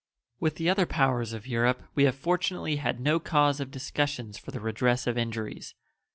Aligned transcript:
With 0.39 0.55
the 0.55 0.67
other 0.67 0.87
powers 0.87 1.31
of 1.31 1.45
Europe 1.45 1.83
we 1.93 2.05
have 2.05 2.15
fortunately 2.15 2.77
had 2.77 2.99
no 2.99 3.19
cause 3.19 3.59
of 3.59 3.69
discussions 3.69 4.35
for 4.35 4.49
the 4.49 4.59
redress 4.59 5.05
of 5.05 5.15
injuries. 5.15 5.75